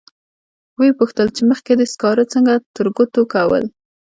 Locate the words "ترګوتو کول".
2.77-3.63